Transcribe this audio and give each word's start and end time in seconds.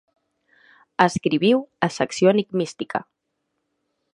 Escriviu 1.05 1.61
a 1.89 1.91
Secció 1.99 2.33
Enigmística. 2.33 3.03